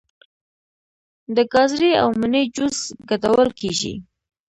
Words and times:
د 1.35 1.37
ګازرې 1.53 1.91
او 2.01 2.09
مڼې 2.19 2.43
جوس 2.55 2.77
ګډول 3.09 3.49
کیږي. 3.59 3.93